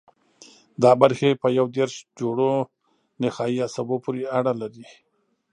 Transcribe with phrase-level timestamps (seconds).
[0.83, 2.51] دا برخې په یو دېرش جوړو
[3.23, 4.85] نخاعي عصبو پورې اړه لري.